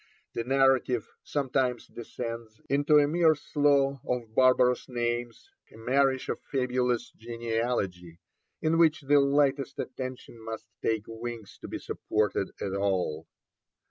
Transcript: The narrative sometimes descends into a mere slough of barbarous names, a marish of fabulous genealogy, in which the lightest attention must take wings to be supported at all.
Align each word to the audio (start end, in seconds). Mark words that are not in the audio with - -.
The 0.33 0.43
narrative 0.43 1.07
sometimes 1.23 1.85
descends 1.85 2.59
into 2.67 2.97
a 2.97 3.07
mere 3.07 3.35
slough 3.35 4.01
of 4.03 4.33
barbarous 4.33 4.89
names, 4.89 5.47
a 5.71 5.77
marish 5.77 6.27
of 6.27 6.41
fabulous 6.51 7.11
genealogy, 7.11 8.17
in 8.63 8.79
which 8.79 9.01
the 9.01 9.19
lightest 9.19 9.77
attention 9.77 10.43
must 10.43 10.65
take 10.81 11.03
wings 11.05 11.59
to 11.61 11.67
be 11.67 11.77
supported 11.77 12.49
at 12.59 12.73
all. 12.73 13.27